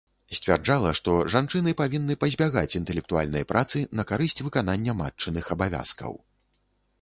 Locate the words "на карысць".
4.01-4.43